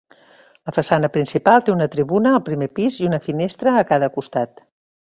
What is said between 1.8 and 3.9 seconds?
tribuna al primer pis i una finestra a